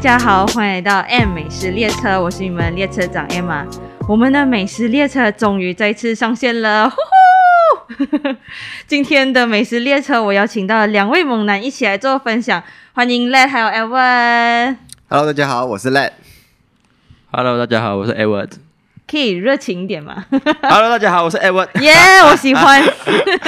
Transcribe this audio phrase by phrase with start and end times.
[0.00, 3.66] 嗨，大家好，欢迎来到 M 美食列车，我是你们列车长 Emma。
[4.08, 6.96] 我们的美食列车终于再次上线了，呼
[7.98, 8.34] 呼！
[8.88, 12.62] 今天的美食列车，我邀请到了两位猛男一起来做分享，
[12.94, 14.76] 欢迎 Led 还有 Edward。
[15.10, 16.12] Hello，大家好，我是 Let。
[17.30, 18.52] Hello，大家好，我是 Edward。
[19.06, 20.24] 可以热情一点吗
[20.62, 21.68] ？Hello，大家好，我是 Edward。
[21.82, 21.92] 耶
[22.30, 22.82] 我喜欢。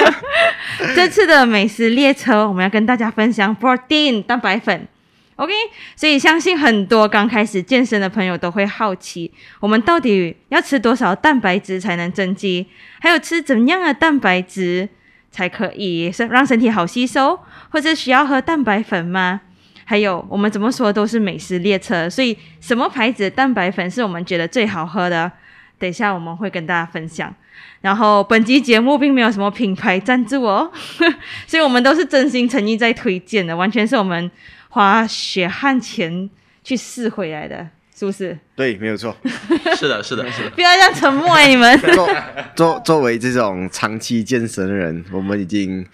[0.95, 4.87] 这次的美食列车，我们要跟大家分享 protein 蛋白粉。
[5.35, 5.51] OK，
[5.95, 12.67] 所以相信很多刚开始健身的朋友都会好奇，我们到底要吃多少蛋白质才能增肌？
[12.99, 14.87] 还有吃怎样的蛋白质
[15.31, 17.39] 才可以让身体好吸收？
[17.69, 19.41] 或者需要喝蛋白粉吗？
[19.85, 25.31] 还有我们怎么说都是美食列车，所以什么牌子的蛋白粉是我们觉得最好喝的？
[25.79, 27.33] 等一下我们会跟大家分享。
[27.81, 30.71] 然后本集节目并没有什么品牌赞助哦，
[31.45, 34.31] 所以我们都是真心诚意在推荐的，完全是我们
[34.73, 36.27] 花血汗钱
[36.63, 38.35] 去试回来的，是不是？
[38.55, 39.15] 对，没有错。
[39.77, 40.49] 是的，是的，是的。
[40.49, 41.79] 不要这样沉默哎、你们。
[41.93, 42.09] 作
[42.55, 45.85] 作作为这种长期健身的人，我们已经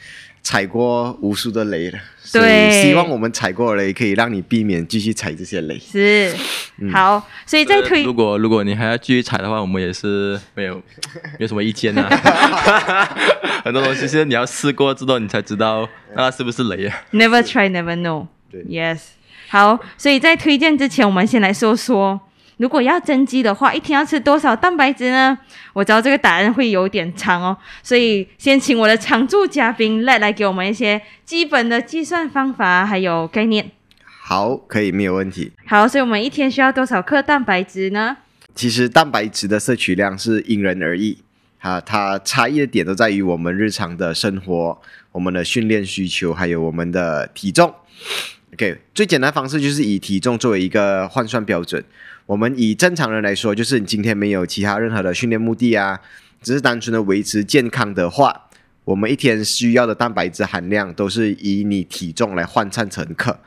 [0.42, 2.00] 踩过无数的雷了。
[2.22, 5.78] 所以对希望我们踩过的雷可以让你避免继续踩这些雷。
[5.78, 6.34] 是，
[6.94, 10.76] 好，所以再推如果如果你还要继续踩的话，我们也是没有
[11.38, 12.08] 没有什么意见啊。
[13.66, 16.96] 很多东西是你要试过之后，你才知道那是不是雷啊。
[17.12, 18.28] Never try, never know.
[18.52, 19.00] 对 Yes，
[19.50, 22.20] 好，所以在推荐之前，我们先来说说，
[22.58, 25.38] 如果要增肌的话，一天要吃多少蛋白质呢？
[25.74, 33.72] 我知道这个答案会有点长哦，所以先请我的常驻嘉宾来来给我们一些基本的计算方法还有概念。
[34.02, 35.52] 好，可以，没有问题。
[35.66, 38.18] 好，所以我们一天需要多少克蛋白质呢？
[38.54, 41.18] 其实蛋白质的摄取量是因人而异，
[41.60, 44.82] 啊，它差异的点都在于我们日常的生活、
[45.14, 47.74] 我们的训练需求，还有我们的体重。
[48.54, 51.84] OK，最简单方式就是以体重作为一个换算标准。
[52.26, 56.00] 我们以正常人来说，就是你今天没有其他任何的训练目的啊，
[56.42, 58.50] 只是单纯的维持健康的话，
[58.84, 63.40] 我们一天需要的蛋白质含量都是以你体重来换算成克，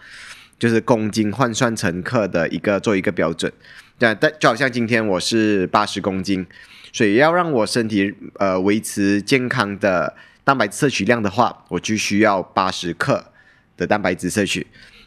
[0.59, 3.53] 就是公斤换算成克的一个做一个标准。
[3.99, 6.47] 对啊，但就好像今天我是八十公斤，
[6.93, 13.25] 所以要让我身体呃维持健康的蛋白质摄取量的话，我就需要八十克
[13.77, 14.67] 的蛋白质摄取。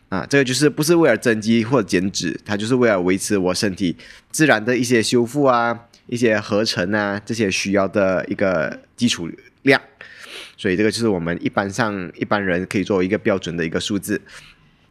[0.10, 3.96] 啊，这个就是不是为了增肌或者减脂，它就是为了维持我身体
[4.32, 5.78] 自然的一些修复啊、
[6.08, 9.30] 一些合成啊这些需要的一个基础
[9.64, 9.82] 量。
[10.58, 14.22] 所以这个就是我们一般上一般人可以作为一个标准的一个数字。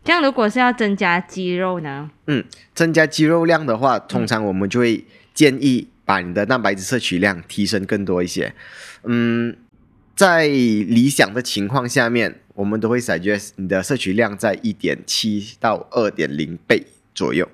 [0.02, 2.10] 这样如果是要增加肌肉呢？
[2.26, 2.44] 嗯
[2.74, 8.52] 增加肌肉量的话，通常我们就会建议把你的蛋白质摄取量提升更多一些。
[9.04, 9.56] 嗯，
[10.14, 17.48] 在理想的情况下面，我们都会 suggest 你的摄取量在一点七到二点零倍左右。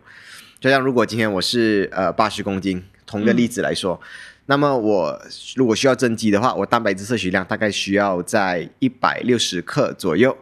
[0.61, 4.01] 就像如果今天我是呃八十公斤，同一个例子来说，
[4.47, 5.21] 那么我
[5.57, 10.37] 如果需要增肌的话，我蛋白质摄取量大概需要在一百六十克左右。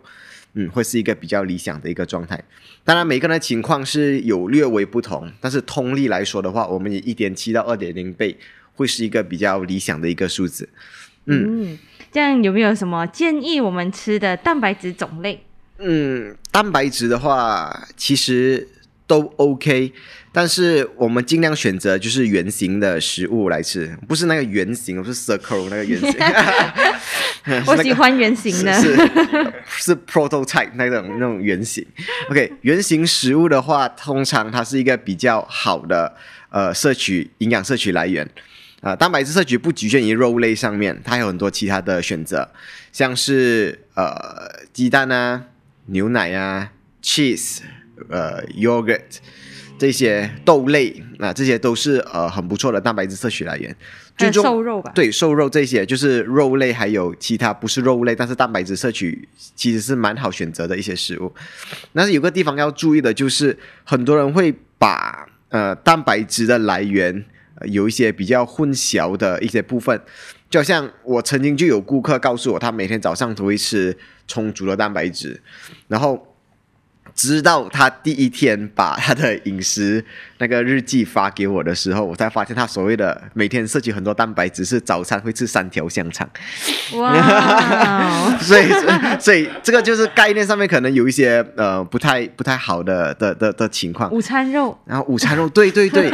[0.54, 2.42] 嗯，会是一个比较理想的一个状态。
[2.82, 8.34] 当然，每个人的情况是有略微不同，但是通例来说的话，我们以一点七到二点零倍
[8.74, 10.66] 会是一个比较理想的一个数字。
[11.26, 11.78] 嗯，
[12.10, 15.44] 这样有没有什么建议我们吃的蛋白质种类？
[15.78, 18.66] 嗯，蛋白质的话其实
[19.06, 19.92] 都 OK，
[20.32, 26.14] 但是我们尽量选择就是圆形的食物来吃，不是那个圆形，不是 circle 那个圆形。
[27.66, 28.72] 我喜欢圆形的。
[29.66, 31.86] 是 prototype 那种那种圆形。
[32.28, 36.15] OK，圆形食物的话，通常它是一个比较好的
[36.50, 38.28] 呃摄取营养摄取来源。
[38.80, 42.48] 啊、蛋白质摄取不局限于肉类上面，它还有很多其他的选择，
[42.92, 45.45] 像是呃鸡蛋啊、
[45.86, 46.72] 牛奶啊、
[47.03, 47.59] cheese、
[48.09, 49.19] 呃 yogurt
[49.78, 53.75] 这些豆类啊、这些都是呃很不错的蛋白质摄取来源。
[54.16, 54.91] 最终瘦肉吧？
[54.97, 61.33] 对，瘦肉这些就是肉类，还有其他不是肉类，但是蛋白质摄取其实是蛮好选择的一些食物。
[61.92, 67.22] 但是有个地方要注意的就是，很多人会把呃蛋白质的来源、呃
[67.66, 70.01] 有一些比较混淆的一些部分，
[70.49, 73.97] 就像我曾经就有顾客告诉我，他每天早上都会吃
[74.27, 75.43] 充足的蛋白质，
[75.89, 76.25] 然后。
[77.18, 80.04] 直到他第一天把他的饮食
[80.38, 86.28] 那个日记发给我的时候，我才发现他所谓的每天摄取很多蛋白质是早餐会吃三条香肠，
[86.94, 88.68] 哇， 所以
[89.18, 94.09] 所以这个就是概念上面可能有一些呃不太不太好的的的的情况。
[94.12, 94.78] 午餐肉。
[94.84, 96.09] 然后午餐肉，对对对，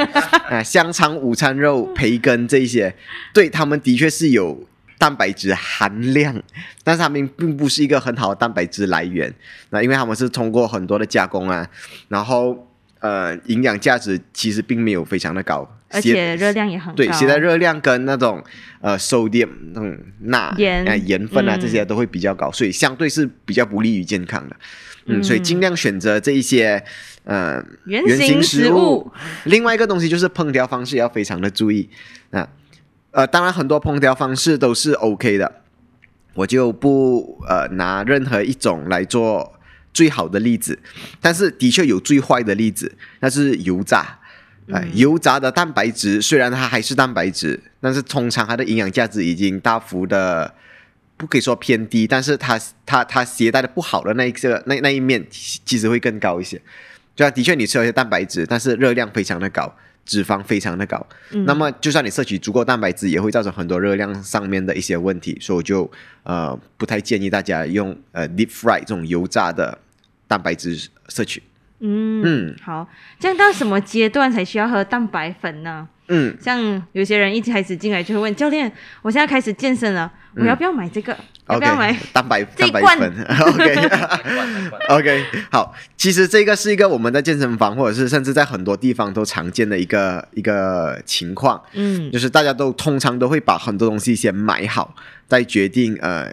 [0.49, 2.95] 啊、 香肠、午餐肉、培根这一些，
[3.35, 4.59] 对他们的确是有
[5.05, 6.43] 蛋白质含量，
[6.83, 9.31] 但是它们并不是一个很好的蛋白质来源。
[9.69, 11.69] 那因为他们是通过很多的加工啊，
[12.09, 12.67] 然后
[13.01, 16.97] 呃营养价值其实并没有非常的高，而且热量也很高。
[16.97, 18.43] 对携带热量跟那种
[18.81, 24.57] 呃 sodium 那种钠盐啊盐分啊嗯这些都会比较高，所以相对是比较不利于健康的。
[25.05, 26.83] 嗯，嗯所以尽量选择这一些
[27.25, 29.13] 呃原原型型食物。
[29.45, 31.91] 另外一个东西就是烹调方式要非常的注意
[32.31, 32.49] 啊，
[33.15, 35.63] 呃，当然很多烹调方式都是 OK 的，
[36.35, 39.55] 我就不呃拿任何一种来做
[39.93, 40.79] 最好的例子，
[41.21, 44.19] 但是的确有最坏的例子，那是油炸。
[44.73, 50.55] 哎、嗯油炸的蛋白质虽然它还是蛋白质，但是通常它的营养价值已经大幅的
[51.19, 56.61] 不可以说偏低，但是它它它携带的不好的那一个那那一面其其实会更高一些。
[57.15, 59.71] 对啊，的确你吃了一些蛋白质，但是热量非常的高，
[60.05, 61.07] 脂肪非常的高。
[61.31, 65.91] 嗯那么就算你摄取足够蛋白质，也会造成很多热量上面的一些问题，所以我就
[66.23, 69.79] 呃不太建议大家用呃 deep fry 这种油炸的
[70.29, 71.43] 蛋白质摄取。
[71.81, 75.89] 嗯嗯好，这样到什么阶段才需要喝蛋白粉呢？
[76.09, 78.71] 嗯，像有些人一开始进来就会问教练，
[79.03, 81.17] 我现在开始健身了，我要不要买这个？
[81.47, 81.61] OK，
[82.13, 83.13] 蛋白蛋白粉。
[83.47, 83.89] OK
[84.89, 92.11] OK 好，其实这个是一个我们在健身房或者是甚至在很多地方都常见的一个一个情况，嗯。
[92.11, 94.95] 就是大家都通常都会把很多东西先买好，
[95.29, 96.33] 再决定呃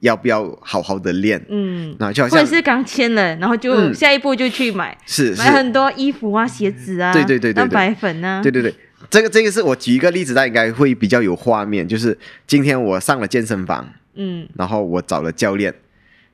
[0.00, 1.40] 要不要好好的练。
[1.48, 5.40] 嗯，那就好像或者是刚签了，然后就嗯下一步就去买，是是。
[5.40, 7.54] 买很多衣服啊、鞋子啊，对对对对对。
[7.54, 8.74] 蛋白粉啊，对对对，
[9.08, 11.86] 这个这个是我举一个例子，大家应该会比较有画面。
[11.86, 12.18] 就是
[12.48, 15.74] 今天我上了健身房，嗯然后我找了教练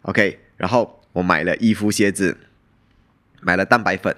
[0.02, 2.36] ，OK，然后我买了衣服、鞋子，
[3.40, 4.14] 买了蛋白粉，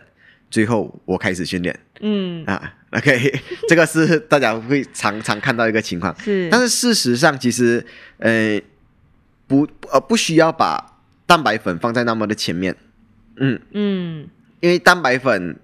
[0.51, 2.75] 最后我开始训练嗯，啊。
[2.91, 3.33] OK，
[3.69, 6.12] 这个是大家会常常看到一个情况。
[6.19, 7.87] 是，但是事实上，其实
[8.19, 8.61] 呃
[9.47, 12.75] 不呃不需要把蛋白粉放在那么的前面，
[13.37, 14.29] 嗯，嗯
[14.59, 15.56] 因为蛋白粉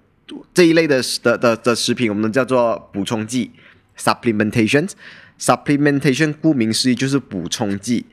[0.53, 3.51] 这一类的的的的食品，我们叫做补充剂
[3.97, 4.89] （supplementation）。
[5.39, 8.05] Supplementation 顾名思义就是补充剂。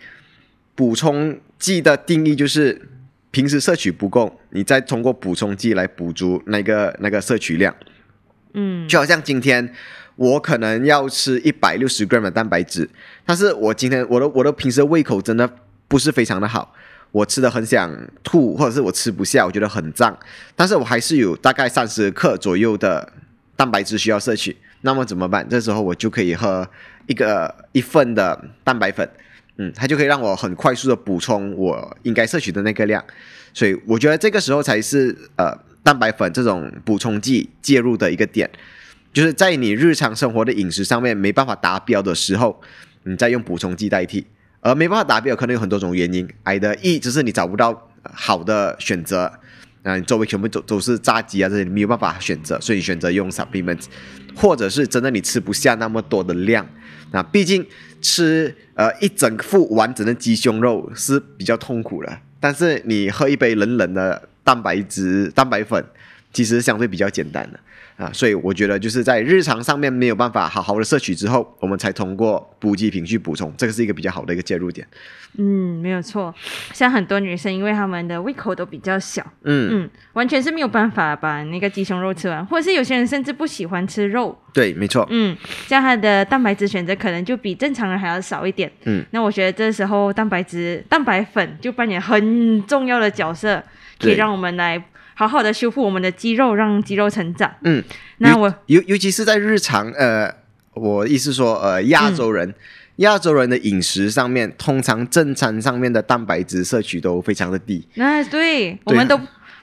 [0.75, 2.89] 补充剂的定义就是
[3.31, 7.75] 平时摄取不够，你再通过补充剂来补足那个那个摄取量。
[8.55, 9.73] 嗯，就好像今天
[10.17, 12.89] 我可能要吃一百六十 gram 的蛋白质，
[13.25, 15.49] 但是我今天我的我的平时的胃口真的
[15.89, 16.73] 不是非常的好，
[17.11, 17.93] 我吃的很想
[18.23, 20.17] 吐，或者是我吃不下，我觉得很胀，
[20.55, 23.13] 但是我还是有大概三十克左右的
[23.57, 25.49] 蛋白质需要摄取，那么怎么办？
[25.49, 26.69] 这时候我就可以喝
[27.07, 29.09] 一个一份的蛋白粉。
[29.57, 33.05] 嗯，它就可以让我很快速的补充我应该摄取的那个量，
[33.53, 38.51] 所以我觉得这个时候才是呃蛋白粉这种补充剂介入的一个点，
[39.13, 42.61] 就是在你日常生活的饮食上面没办法达标的时候，
[43.05, 44.27] 你再用补充剂代替，
[44.59, 49.39] 而没办法达标可能有很多种原因，，I 的一只是你找不到好的选择，
[49.85, 53.85] 那、你周围全部都都是炸鸡啊这些，你没有办法选择，所以你选择用 supplements，
[54.35, 56.67] 或者是真的你吃不下那么多的量，
[57.13, 57.65] 那毕竟
[58.01, 65.85] 吃呃一整副完整的鸡胸肉是比较痛苦的，但是你喝一杯冷冷的蛋白质蛋白粉，
[66.33, 67.61] 其实相对比较简单的。
[67.97, 74.87] 啊，所以我觉得就是在日常上面没有办法好好的摄取之后，我们才通过补给品去补充，这个是一个比较好的一个介入点。
[75.37, 76.33] 嗯，没有错。
[76.73, 85.07] 像很多女生，因为她们的胃口都比较小，嗯，嗯，完全是没有办法把那个鸡胸肉吃完，或者是有些人甚至不喜欢吃肉，对，没错。
[85.11, 85.37] 嗯，
[85.69, 88.71] 这样她的蛋白质选择可能就比正常人还要少一点。
[88.85, 93.63] 嗯，那我觉得这时候蛋白质、蛋白粉就扮演很重要的角色，
[93.99, 94.85] 可以让我们来
[95.15, 97.53] 好好的修复我们的肌肉，让肌肉成长。
[97.63, 97.83] 嗯，
[98.19, 100.33] 那我尤尤其是在日常，呃，
[100.75, 102.55] 我意思说，呃，亚洲人。
[102.99, 107.85] 亚洲人的饮食上面，通常正餐上面的蛋白质摄取都非常的低。
[107.95, 109.19] 那对我们都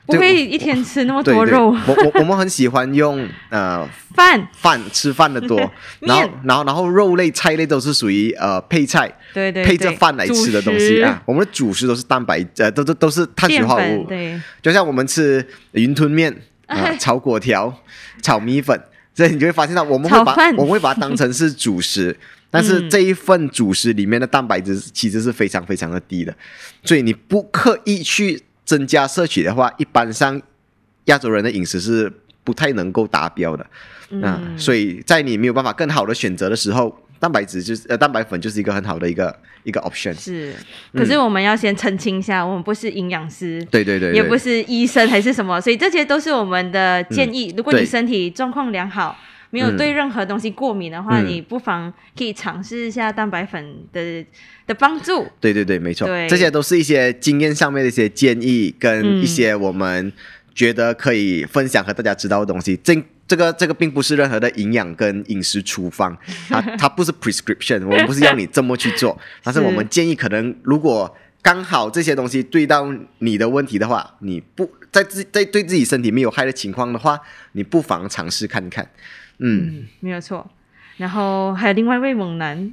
[0.05, 1.69] 不对会一天吃那么对对，多肉。
[1.87, 5.57] 我我我们很喜欢用呃 饭，饭吃饭的多，
[6.01, 11.21] 然后然后然后肉类菜类都是属于呃配菜对对配着饭来吃的东西啊。
[11.25, 16.31] 我们的主食都是蛋白呃都都都是碳水化合物，对，就像我们吃云吞面
[16.65, 17.73] 啊、哎 炒粿条、
[18.21, 18.79] 炒米粉，
[19.13, 22.17] 所以你就会发现到我们会把我们会把它当成是主食，
[22.49, 22.89] 但是嗯。
[22.89, 26.35] 这一份主食里面的蛋白质其实是非常非常的低的，
[26.83, 30.41] 所以你不刻意去增加摄取的话，一般上
[31.05, 32.11] 亚洲人的饮食是
[32.43, 33.63] 不太能够达标的。
[34.21, 40.13] 啊，嗯，所以在你没有办法更好的选择的时候，蛋白质就是呃蛋白粉就是一个很好的一个一个 option。
[40.13, 40.53] 是。
[40.93, 43.65] 可是我们要先澄清一下，我们不是营养师。
[43.71, 47.53] 对对对，对也不是医生还是什么，所以这些都是我们的建议。
[47.55, 49.17] 如果你身体状况良好，
[49.51, 54.25] 没有嗯对任何东西过敏的话，嗯你不妨可以尝试一下蛋白粉的
[54.65, 55.27] 的帮助。
[55.39, 60.11] 对对对，没错对，这些都是一些经验上面的一些建议，跟嗯一些我们
[60.55, 62.77] 觉得可以分享和大家知道的东西。
[62.83, 66.17] 这这个这个并不是任何的营养跟饮食处方，
[66.49, 77.19] 它它不是 prescription，我们不是要你这么去做， 但是我们建议可能如果刚好这些东西对到你的问题的话，你不在自在对自己身体没有害的情况的话，
[77.53, 78.87] 你不妨尝试看看。
[79.41, 80.49] 嗯，嗯，没有错。
[80.97, 82.71] 然后还有另外一位猛男，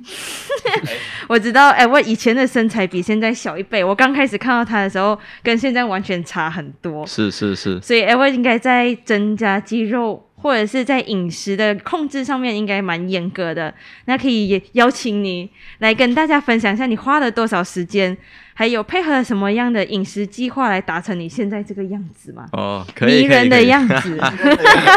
[1.29, 3.83] 我知道，哎，我以前的身材比现在小一倍。
[3.83, 7.07] 我刚开始看到他的时候，跟现在完全差很多。
[7.07, 13.73] 是是是，所以，哎，我应该在增加肌肉，或者是在饮食的控制上面，应该蛮严格的。
[14.05, 15.49] 那可以邀请你
[15.79, 18.15] 来跟大家分享一下，你花了多少时间，
[18.59, 22.45] 还有配合什么样的饮食计划来达成你现在这个样子吗？
[22.51, 24.21] 哦，可以迷人的样子。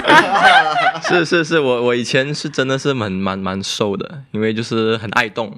[1.08, 5.56] 是是是，我我以前是真的是蛮蛮蛮瘦的，因为就是很爱动。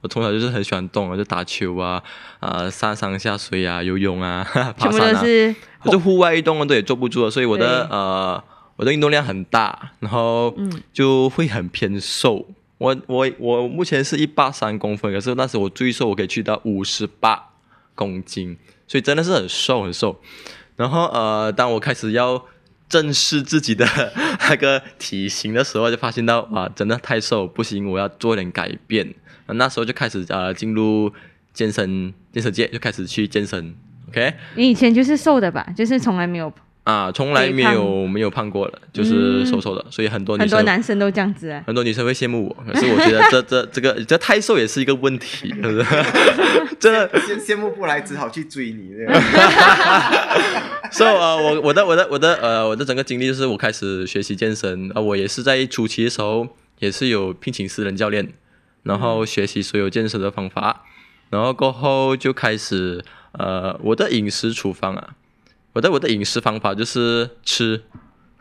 [0.00, 2.02] 我从小就是很喜欢动，就打球啊，
[2.40, 4.42] 啊、上上下水啊，游泳啊，
[4.78, 5.54] 爬山啊，都是
[5.84, 8.42] 就是户外运动啊，都也坐不住了，所以我的呃
[8.76, 12.46] 我的运动量很大，然后嗯就会很偏瘦。
[12.82, 17.50] 我我我目前是一八三公分，可是那时我最瘦我可以去到五十八
[17.94, 18.56] 公斤，
[18.88, 20.20] 所以真的是很瘦很瘦。
[20.74, 22.44] 然后呃，当我开始要
[22.88, 23.86] 正视自己的
[24.50, 29.14] 那个体型的时候，就发现到啊，真的太瘦不行，我要做点改变。
[29.46, 31.12] 那时候就开始呃进入
[31.52, 33.74] 健身健身界，就开始去健身。
[34.08, 35.64] OK 你以前就是瘦的吧？
[35.76, 36.52] 就是从来没有，
[36.84, 41.62] 啊，从来没有没有胖过了，就是瘦瘦的，所以很多女很生多男生都这样子啊。
[41.66, 45.84] 很多女生会羡慕我， 可是我觉得这这这个这太瘦也是一个问题， 是不是？
[46.80, 47.08] 真的。
[47.20, 48.90] 羡羡慕不来，只好去追你。
[48.96, 49.22] 这样
[50.90, 56.46] so 呃，我我的我的我的呃我的整个经历就是我开始学习健身，呃，我也是在初期的时候
[56.80, 58.28] 也是有聘请私人教练，
[58.82, 60.82] 然后学习所有健身的方法，
[61.30, 65.10] 然后过后就开始呃我的饮食处方啊，
[65.72, 67.82] 我的我的饮食方法就是吃。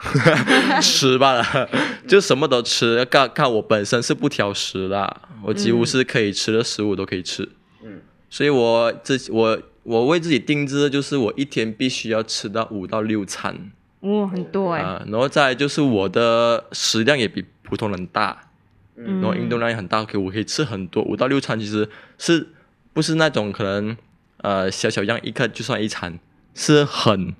[0.82, 1.70] 吃罢了，
[2.08, 3.06] 就什么都吃。
[3.06, 7.48] 看看我本身是不挑食啦，我几乎是可以吃的食物都可以吃。
[7.84, 13.72] 嗯，所以我自我我为自己定制的就是我一天必须要吃到五到六餐。
[14.00, 18.50] 哇、很多哎、啊，然后再就是我的食量也比普通人大，
[18.96, 19.22] 嗯。
[19.22, 22.48] 然后运动量也很大，可以我可以吃很多，五到六餐其实是
[22.92, 23.96] 不是那种可能
[24.38, 26.18] 呃小小样一克就算一餐，
[26.53, 27.36] 是很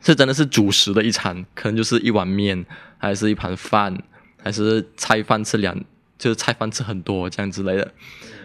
[0.00, 2.64] 是真的是主食的一餐，可能就是一碗面，
[2.98, 3.96] 还是一盘饭，
[4.42, 5.78] 还是菜饭吃两，
[6.18, 7.92] 就是菜饭吃很多这样之类的，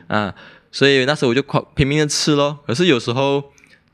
[0.08, 0.34] 啊，
[0.72, 3.44] 所以那时候我就狂拼命的吃咯，可是有时候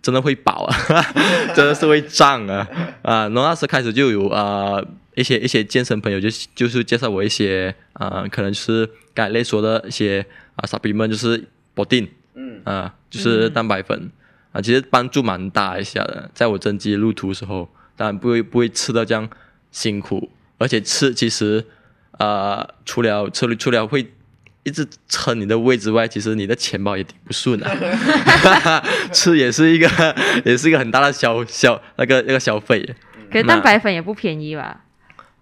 [0.02, 0.76] 真的会饱啊，
[1.56, 2.68] 真的是会胀啊
[3.04, 3.30] 啊！
[3.30, 12.60] 然后那时开始就有啊、呃一些一些健身朋友就就是介绍我一些啊、呃可能是刚才类说的一些啊 supplement 就是 protein 嗯。
[12.66, 14.12] 啊、就是蛋白粉
[14.54, 17.68] 啊、其实帮助蛮大一下的，在我增肌路途的时候，
[17.98, 19.30] 当然不会不会吃到这样
[19.72, 21.66] 辛苦，而且吃其实
[22.20, 24.14] 呃除了除了除了会。
[24.66, 27.70] 一直撑你的胃之外，其实你的钱包也顶不顺啊。
[29.12, 29.90] 吃也是一个，
[30.46, 32.82] 也是一个很大的消消那个那个消费
[33.30, 34.86] 可是蛋白粉也不便宜吧？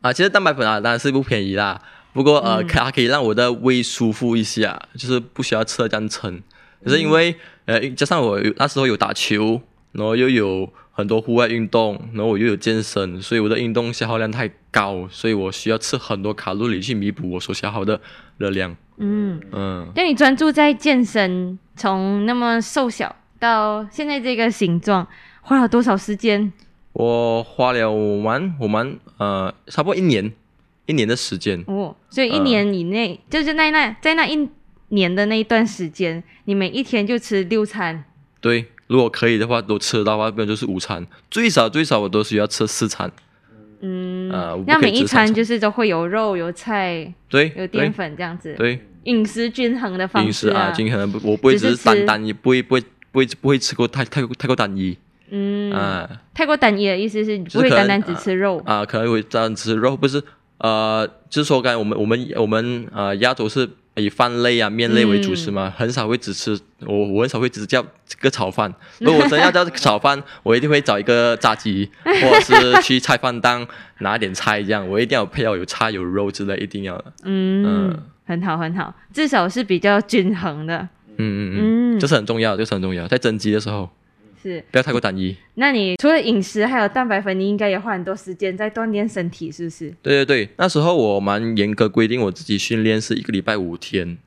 [0.01, 0.11] 啊。
[0.11, 1.79] 其实蛋白粉啊，当然是不便宜啦。
[2.13, 6.41] 不过呃，嗯可它可以让我的胃舒服一下，就是不需要吃的这样撑。
[6.83, 7.35] 可是因为
[7.65, 9.61] 呃，加上我有那时候有打球，
[9.91, 17.99] 然后又有很多户外运动，然后我又有健身，所以我的运动消耗量太高，所以我需要吃很多卡路里去弥补我所消耗的
[18.37, 18.75] 热量。
[18.97, 25.07] 嗯，嗯，那你专注在健身，从那么瘦小到现在这个形状，
[25.41, 26.51] 花了多少时间？
[26.93, 30.31] 我花了我蛮我蛮呃差不多一年
[30.85, 31.63] 一年的时间。
[31.67, 34.47] 哦，所以一呃年以内，就是在那在那一
[34.91, 38.05] 年的那一段时间，你每一天就吃六餐。
[38.39, 43.11] 对，如果可以的话，都吃得到的话，不然就是午餐，最少最少我都需要吃四餐。
[43.81, 45.25] 嗯，呃那每一餐。
[45.25, 52.81] 餐就是都会有肉、有菜、对，有淀粉这样子，对，饮食均衡的方饮食啊，均衡不，我不会只是单单一，不会不会
[53.11, 54.97] 不会不会吃过太太过太过单一。
[55.29, 56.07] 嗯，啊。
[56.33, 58.61] 太过单一的意思是你不会单单只吃肉。
[58.65, 60.21] 啊，可能会这样吃肉，不是
[60.57, 68.73] 呃，就是说刚才我们我们我们呃亚洲是以饭类啊面类为主食嘛，很少会只吃我我很少会只叫这个炒饭。
[68.99, 73.67] 如果我真要叫炒饭，我一定会找一个炸鸡， 或者是去菜饭档
[73.99, 76.97] 拿点菜这样，我一定要配要有菜有肉之类，一定要。
[76.97, 77.05] 的。
[77.23, 77.99] 嗯，嗯。
[78.23, 80.77] 很好很好，至少是比较均衡的。
[81.17, 83.89] 嗯嗯嗯，嗯，这是很重要，这是很重要，在增肌的时候
[84.41, 84.63] 是。
[84.71, 85.35] 不要太过单一。
[85.55, 89.93] 那你除了饮食还有蛋白粉，你应该也花很多时间在锻炼身体，是不是？
[90.01, 94.17] 对对对，那时候我蛮严格规定我自己训练是一个礼拜五天，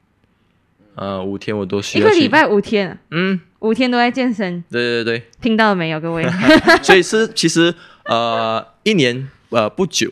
[0.94, 2.06] 呃，五天我都需要。
[2.06, 6.24] 一个礼拜五天，嗯，五天都在健身，对对对听到了没有，各位？
[6.82, 10.10] 所以是其实呃，一年呃不久，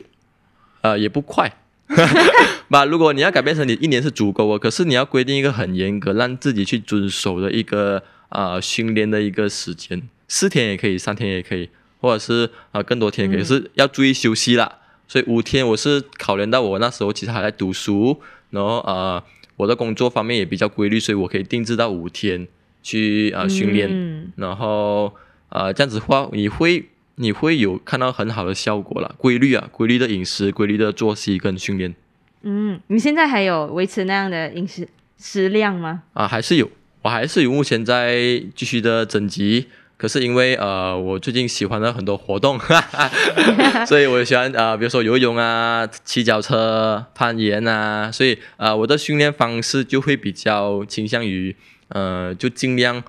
[0.80, 1.52] 呃也不快。
[2.68, 11.68] 那如果你要改变成你一年是足够哦，可是你要规定一个很严格，让自己去遵守的一个呃训练的一个时间，四天也可以，三天也可以，
[12.00, 14.78] 或者是啊、呃更多天也可以，嗯是要注意休息啦。
[15.06, 18.18] 所以五天我是考量到我那时候其实还在读书，
[18.50, 19.22] 然后呃
[19.56, 22.48] 我的工作方面也比较规律，所以我可以定制到五天
[22.82, 23.88] 去啊训练。
[23.92, 25.12] 嗯然后
[25.50, 31.94] 啊这样子的话，你会你会有看到很好的效果啦，规律啊，规律的饮食、规律的作息跟训练
[32.42, 34.88] 嗯，你现在还有维持那样的饮食
[35.18, 36.02] 食量吗？
[36.14, 36.68] 啊，还是有，
[37.02, 39.68] 我还是有目前在继续的增肌。
[39.98, 51.54] 可是因为呃，我最近喜欢了很多活动，哈 哈所以我喜欢呃，比如说游泳啊、骑脚车、攀岩啊，所以呃，我的训练方式就会比较倾向于
[51.86, 53.00] 呃，就尽量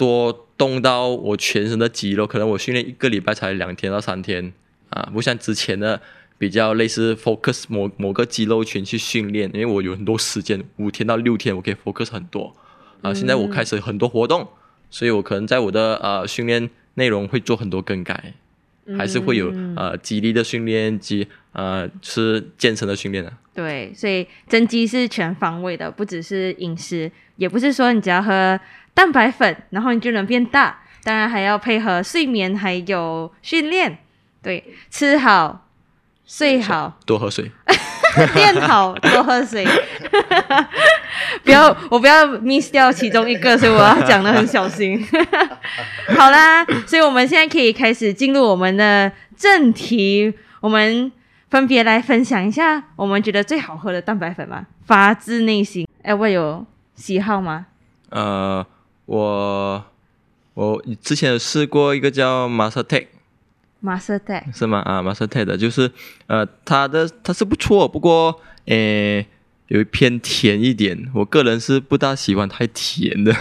[0.00, 2.26] 多动到我全身的肌肉。
[2.26, 4.50] 可能我训练一个礼拜才两天到三天
[4.88, 6.00] 啊，不像之前的
[6.38, 12.56] 比较类似 focus 某某个肌肉群去训练，因为我有很多时间，五天到六天我可以 focus 很多
[13.02, 13.12] 啊。
[13.12, 14.48] 现在我开始很多活动，
[14.88, 18.32] 所以我可能在我的呃训练内容会做很多更改，
[18.96, 23.30] 还是会有嗯呃肌力的训练及呃是健身的训练的。
[23.52, 28.58] 对，所以增肌是全方位的，不只是饮食，也不是说你只要喝
[29.00, 30.78] 蛋白粉，然后你就能变大。
[31.02, 33.96] 当然还要配合睡眠，还有训练。
[34.42, 35.66] 对，吃好，
[36.26, 37.50] 睡好，多喝水。
[38.34, 39.66] 练好，多喝水。
[41.42, 45.02] 不要，我不要 miss 掉其中一个，所以我要讲的很小心。
[46.18, 51.10] 好啦，所以我们现在可以开始进入我们的正题，我们
[51.48, 55.88] 分别来分享一下我们觉得最好喝的蛋白粉吧，发自内心。
[56.02, 57.64] 哎，我有喜好吗？
[58.10, 58.66] 呃，
[59.10, 59.84] 我
[60.54, 63.06] 我之前有试过一个叫 Master Tech。
[63.80, 64.78] 马色带，是吗？
[64.80, 65.90] 啊，Master Ted 的就是
[66.28, 69.26] 呃，它的它是不错，不过诶
[69.66, 73.32] 有偏甜一点，我个人是不大喜欢太甜的，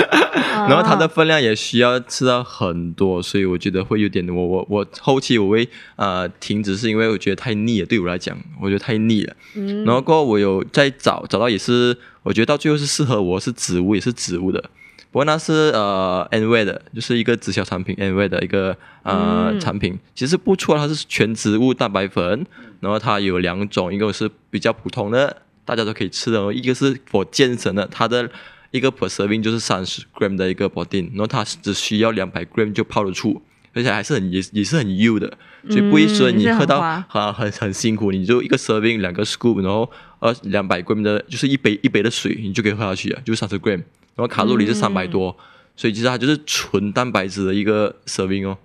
[0.68, 9.36] 然后它的分量也需要吃到很多，所以我觉得会有点我我我后期我会呃停止，是因为我觉得太腻了，对我来讲，我觉得太腻了。
[9.56, 14.70] 嗯然后过后我有在找找到也是，我觉得到最后是适合我是植物也是植物的，
[15.18, 19.58] 不过那是呃 V 的，就是一个直销产品 V 的一个呃、嗯。
[19.58, 22.46] 产品，其实不错，它是全植物蛋白粉，
[22.78, 28.30] 然后它有两种，一个是比较普通的，大家都可以吃的，一个是 for 健身的，它的
[28.70, 33.42] 一个 per serving 就是三十 gram 的一个 protein，然后它只需要两百 gram 就泡得出。
[33.74, 35.36] 而且还是很也也是很优的，
[35.68, 43.82] 所以不会说你喝到滑啊很很辛苦，你就一个 serving 两个 scoop，然后呃两百 gram 的，就是一杯一杯的水，你就可以喝下去了，就三十 gram，
[44.18, 45.34] 然后卡路里是三百多，
[45.76, 48.58] 所以其实它就是纯蛋白质的一个 serving 哦，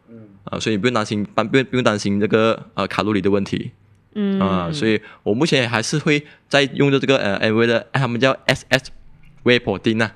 [0.46, 3.70] 啊，所以你不用担心，不用不用担心这个呃卡路里的问题
[4.16, 4.40] 嗯。
[4.40, 8.90] 啊，所以我目前还是会在用着这个呃 N V 的，哎他们叫 S S
[9.44, 10.10] 微普丁呐，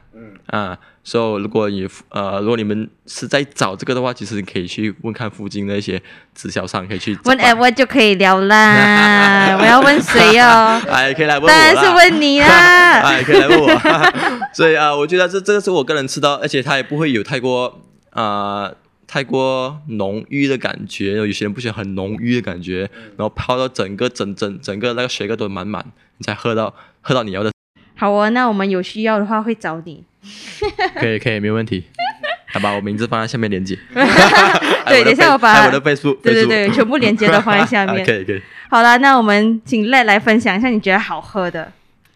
[0.48, 6.02] 啊，所以如果你呃如果你们是在找这个的话，其实你可以去问看附近的一些
[6.34, 9.58] 直销商，可以去问 Edward 就可以聊啦。
[9.60, 10.82] 我要问谁哦？
[10.90, 12.48] 哎，可以来问我当然是问你啦。
[13.04, 14.48] 哎，可以来问我。
[14.54, 17.82] 所以啊、我觉得这这个是我个人吃到，而且它也不会有太过
[18.12, 18.72] 啊、
[19.06, 21.14] 太过浓郁的感觉。
[21.14, 25.86] 有些人不喜欢很浓郁的感觉，然后泡到整个整整整个那个水个都满满，
[26.18, 27.52] 你才喝到喝到你要的。
[27.98, 30.04] 好哦，那我们有需要的话会找你。
[30.96, 31.84] 可以可以，没问题。
[32.54, 33.78] 好吧，我名字放在下面连接。
[34.88, 38.04] 对等一下我把我的 Facebook，对对对，全部连接都放在下面。
[38.08, 38.42] 可以可以。
[38.70, 41.72] 好啦，那我们请赖来分享一下你觉得好喝的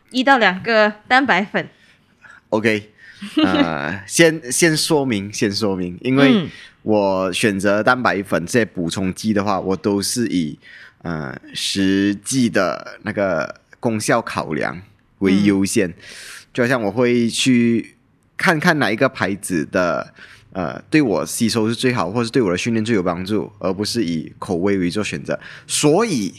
[0.09, 1.67] 一到两个蛋白粉。
[2.49, 2.89] OK，
[3.45, 6.49] 呃，先先说明，先说明，因为嗯
[6.83, 10.57] 我选择蛋白粉这些补充剂的话，我都是以
[11.03, 14.81] 呃实际的那个功效考量
[15.21, 15.91] 为优先。
[16.53, 17.95] 就好像我会去
[18.37, 20.13] 看看哪一个牌子的
[20.51, 25.39] 呃对我吸收是最好，或是对我的训练最有帮助，而不是以口味为做选择。
[25.65, 26.33] 所以。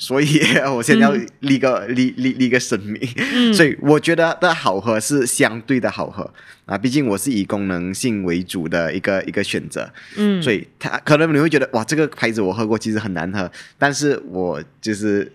[0.00, 0.40] 所以，
[0.76, 3.00] 我先要立个、立立立个声明，
[3.34, 3.52] 嗯。
[3.52, 6.32] 所以我觉得的好喝是相对的好喝。
[6.66, 15.32] 啊，毕竟我是以功能性为主的一个一个选择，嗯，所以它可能你会觉得哇，这个牌子我喝过，其实很难喝，但是我就是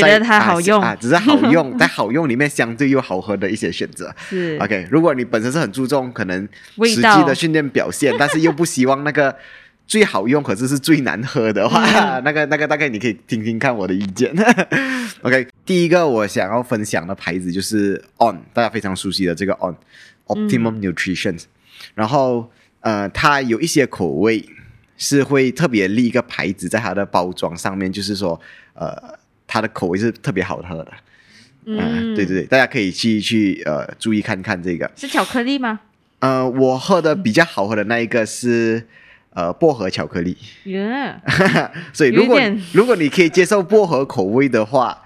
[0.00, 0.80] 觉得它好用。
[0.80, 4.14] 啊，只是好用， 在好用里面相对又好喝的一些选择。
[4.28, 4.58] 是。
[4.60, 6.48] OK，如果你本身是很注重可能
[6.84, 9.34] 实际的训练表现， 但是又不希望那个
[9.86, 12.22] 最好用，可是是最难喝的话，嗯。
[12.24, 14.34] 那个那个大概你可以听听看我的意见。
[15.22, 19.74] OK，第一个我想要分享的牌子就是 On，大家非常熟悉的这个 On
[20.26, 21.38] Optimum Nutrition，、
[21.94, 24.44] 然后呃，它有一些口味
[24.96, 28.40] 是会特别立一个牌子在它的包装上面，就是说，
[28.74, 29.18] 呃，
[29.54, 30.92] 它的口味是特别好喝的。
[31.64, 34.90] 嗯，对对对，大家可以去去呃注意看看这个。
[34.96, 35.78] 是巧克力吗？
[36.18, 38.84] 呃，我喝的比较好喝的那一个是
[39.30, 40.36] 呃薄荷巧克力。
[40.64, 41.14] 耶，
[41.94, 42.40] 所以如果
[42.72, 45.00] 如果你可以接受薄荷口味的话，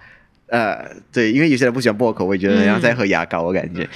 [0.46, 3.86] 呃，对，因为有些人不喜欢薄荷口味，觉得像在喝牙膏，我感觉，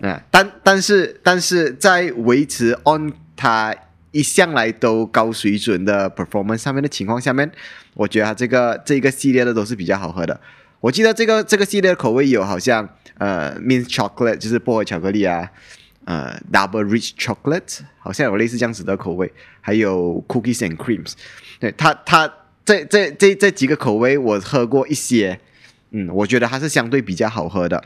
[0.00, 3.74] 嗯、但但是但是在维持 on 它
[4.18, 7.48] 一向来都高水准的 performance 上面的情况下面，
[7.94, 10.40] 我觉得它这个这个系列的都是比较好喝的。
[10.80, 15.48] 我记得这个这个系列的口味有好像呃 mint chocolate 就是薄荷巧克力啊，
[16.04, 21.12] 呃 double rich chocolate 好像有类似这样子的口味，还有 cookies and creams。
[21.60, 22.28] 对它它
[22.64, 25.38] 这这这这几个口味我喝过一些，
[25.92, 27.84] 嗯，我觉得它是相对比较好喝的，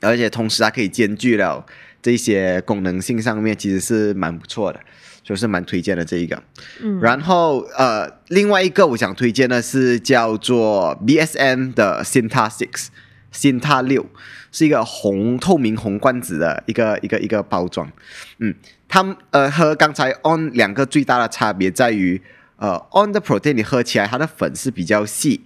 [0.00, 1.66] 而且同时它可以兼具了
[2.02, 4.80] 这些功能性上面其实是蛮不错的，
[5.24, 6.40] 就是蛮推荐的这一个。
[6.80, 12.88] 嗯，然后呃，另外一个我想推荐的是叫做 BSM 的 Sinta Six
[13.32, 14.06] Sinta 六，
[14.52, 17.90] 是一个红透明红罐子的一个一个一个包装。
[18.38, 18.54] 嗯，
[18.86, 22.22] 它呃和刚才 On 两个最大的差别在于，
[22.58, 25.40] 呃 On 的 protein 你喝起来它的粉是比较细，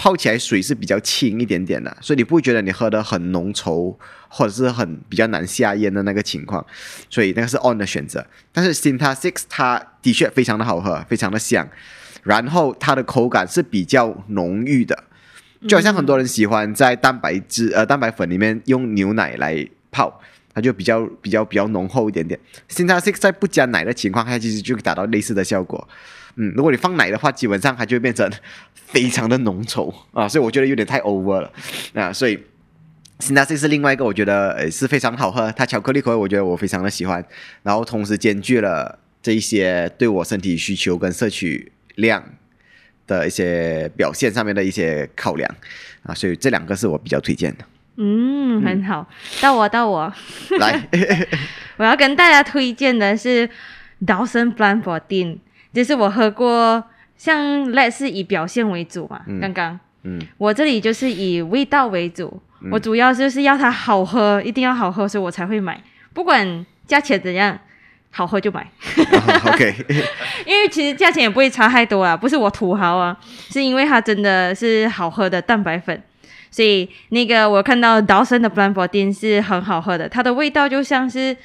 [0.00, 3.94] 泡起来水是比较轻一点点的，所以你不会觉得你喝的很浓稠，
[4.28, 6.64] 或者是很比较难下咽的那个情况，
[7.10, 8.26] 所以那个是 On 的选择。
[8.50, 11.68] 但是 Sinta Six 它的确非常的好喝，非常的香，
[12.22, 15.04] 然后它的口感是比较浓郁的，
[15.68, 20.22] 就好像很多人喜欢在蛋白质呃蛋白粉里面用牛奶来泡。
[20.52, 22.40] 它就比较比较比较浓厚一点点。
[22.68, 25.86] Sinta Six 在不加奶的情况下，其实就达到类似的效果。
[26.40, 28.26] 嗯，如果你放奶的话，基本上它就会变成
[28.72, 31.52] 非常的浓稠啊，所以我觉得有点太 over 了
[31.92, 32.38] 啊，所以
[33.28, 37.22] n a s 是另外一个我觉得呃是非常好喝，它巧克力口味我觉得我非常的喜欢，
[37.62, 42.24] 然后同时兼具了这一些对我身体需求跟摄取量
[43.06, 45.54] 的一些表现上面的一些考量
[46.04, 47.64] 啊，所以这两个是我比较推荐的。
[47.96, 49.06] 嗯，很好。
[49.42, 50.10] 到我，到我，
[50.58, 50.88] 来，
[51.76, 53.46] 我要跟大家推荐的是
[54.06, 55.36] Dawson Plant Protein，
[55.72, 56.82] 就是我喝过，
[57.16, 59.78] 像 Let 是以表现为主嘛，刚刚。
[60.02, 60.20] 嗯。
[60.38, 65.80] 我这里就是以味道为主，我主要就是要它好喝，一定要好喝，所以我才会买，
[66.12, 67.58] 不管价钱怎样，
[68.10, 68.62] 好喝就买。
[68.96, 69.74] 哦 OK，
[70.46, 73.16] 因为其实价钱也不会差太多啊，不是我土豪啊，
[73.50, 76.02] 是因为它真的是好喝的蛋白粉，
[76.50, 81.36] 所以那个我看到 Dawson 的 Plant Protein 是很好喝的，它的味道就像是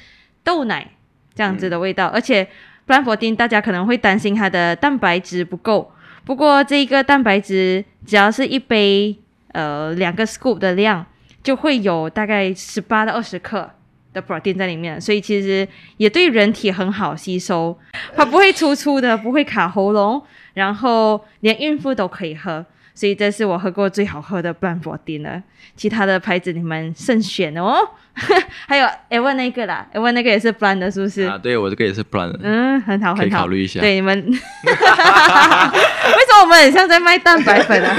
[0.42, 0.86] 豆奶
[1.34, 2.48] 这样子的味道，而且
[2.86, 5.92] 布兰佛丁大家可能会担心它的蛋白质不够，
[6.24, 9.14] 不过这一个蛋白质只要是一杯
[9.52, 11.04] 呃两个 scoop 的量，
[11.42, 13.70] 就会有大概十八到二十克。
[14.12, 15.68] 的 protein 在里面，所以其实
[15.98, 17.78] 也对人体很好吸收，
[18.14, 20.22] 它不会粗粗的，不会卡喉咙，
[20.54, 22.64] 然后连孕妇都可以喝，
[22.96, 25.40] 所以这是我喝过最好喝的 plant protein 了。
[25.76, 27.76] 其他的牌子你们慎选哦。
[28.66, 31.24] 还有 e v 那个啦 e v 那个也是 plant 的，是不是？
[31.24, 37.94] 啊，对我这个也是 plan 的，嗯，很好，可以很好，考虑一下对你们 为什么我们很像在卖蛋白粉啊？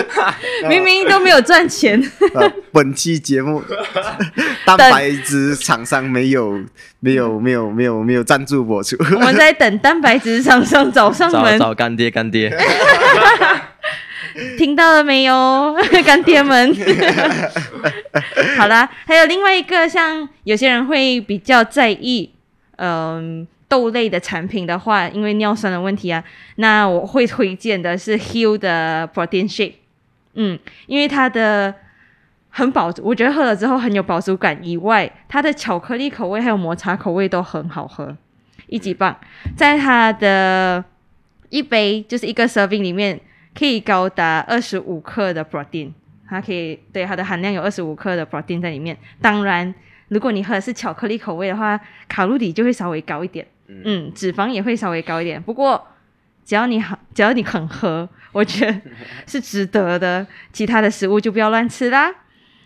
[0.67, 2.01] 明明都没有赚钱。
[2.33, 3.63] 呃，本期节目
[4.65, 6.59] 蛋白质厂商没有
[6.99, 8.95] 没有没有没有没有赞助播出。
[8.99, 12.49] 我们在等蛋白质厂商找上找门，找干爹干爹，
[14.57, 16.75] 听到了没有， 干爹们？
[18.57, 22.31] 好啦，还有另外一个，像有些人会比较在意，
[22.77, 26.23] 嗯、豆类的产品的话，因为尿酸的问题啊，
[26.57, 29.73] 那我会推荐的是 Hill 的 Protein Shake，
[30.35, 31.73] 嗯，因为它的
[32.49, 38.15] 很饱，我觉得喝了之后很有饱足感，以外，它的巧克力口味还有抹茶口味都很好喝，
[38.67, 39.15] 一级棒，
[39.55, 40.83] 在它的
[41.49, 43.19] 一杯就是一个 serving 里面
[43.57, 45.91] 可以高达二十五克的 protein，
[46.29, 48.95] 它可以对它的含量有二十五克的 protein 在里面。
[49.19, 49.73] 当然，
[50.09, 55.41] 如果你喝的是巧克力口味的话，卡路里就会稍微高一点，嗯，脂肪也会稍微高一点。
[55.41, 55.87] 不过
[56.45, 58.81] 只要你好，只要你肯喝，我觉得
[59.25, 60.25] 是值得的。
[60.53, 62.13] 其他的食物就不要乱吃啦。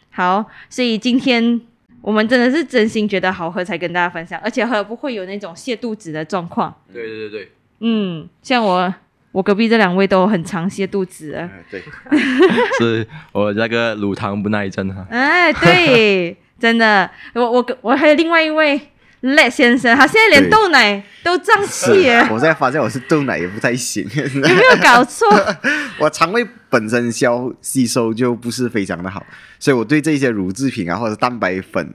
[0.10, 1.62] 好，所以今天
[2.02, 6.76] 我们真的是真心觉得好喝才跟大家分享，而且喝不会有那种泻肚子的状况。
[6.92, 8.94] 对对对对，嗯，像我
[9.32, 11.82] 我隔壁这两位都很常泻肚子对，
[12.80, 18.80] 是我那个乳糖不耐症哈，哎，对，真的，我我我还有另外一位
[19.22, 25.28] Let 先生，他现在连豆奶都胀气耶，我现在发现我是豆奶也不太行， 有没有搞错？
[26.00, 29.26] 我肠胃本身消吸收就不是非常的好，
[29.60, 31.88] 所以我对这些乳制品啊或者蛋白粉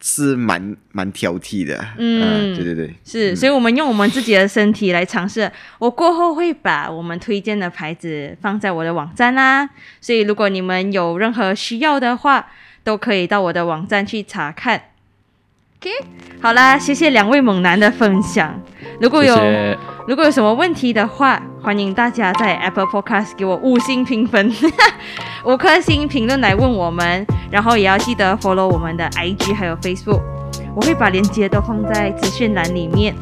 [0.00, 1.84] 是蛮蛮挑剔的。
[1.98, 5.50] 嗯呃对对对，是，嗯所以我们用我们自己的身体来尝试。
[5.78, 9.68] 我过后会把我们推荐的牌子放在我的网站啦，
[10.00, 12.46] 所以如果你们有任何需要的话，
[12.84, 14.82] 都可以到我的网站去查看。
[15.80, 15.90] OK，
[16.42, 18.52] 好啦，谢谢两位猛男的分享。
[19.00, 19.36] 如果有。
[20.08, 24.50] 如果有什么问题的话，欢迎大家在 Apple Podcast 给我五星评分，
[25.44, 30.22] 五颗星评论来问我们，然后也要记得 follow 我们的 IG 还有 Facebook，
[30.74, 33.14] 我会把链接都放在资讯栏里面。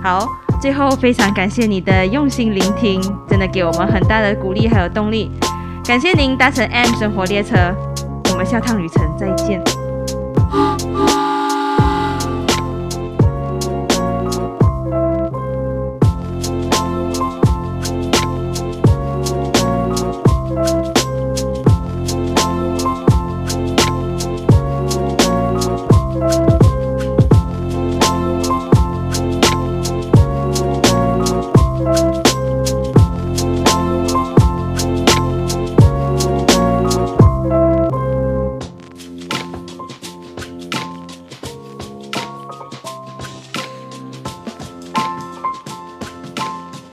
[0.00, 0.28] 好，
[0.62, 5.28] 最后非常感谢你的用心聆听，真的给我们很大的鼓励还有动力。
[5.84, 7.56] 感谢您搭乘 M 生活列车，
[8.30, 9.60] 我们下趟旅程再见。